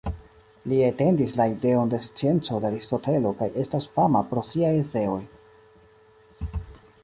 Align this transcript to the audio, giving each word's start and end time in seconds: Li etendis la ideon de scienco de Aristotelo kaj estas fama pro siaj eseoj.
Li 0.71 0.77
etendis 0.85 1.33
la 1.41 1.45
ideon 1.51 1.91
de 1.91 1.99
scienco 2.07 2.57
de 2.63 2.67
Aristotelo 2.71 3.35
kaj 3.43 3.49
estas 3.67 3.87
fama 3.99 4.25
pro 4.33 4.47
siaj 4.53 4.75
eseoj. 4.81 5.23